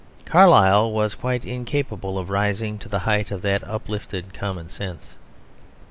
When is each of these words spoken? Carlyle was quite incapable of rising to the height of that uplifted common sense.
Carlyle 0.25 0.91
was 0.91 1.13
quite 1.13 1.45
incapable 1.45 2.17
of 2.17 2.31
rising 2.31 2.79
to 2.79 2.89
the 2.89 2.97
height 2.97 3.29
of 3.29 3.43
that 3.43 3.63
uplifted 3.63 4.33
common 4.33 4.67
sense. 4.67 5.13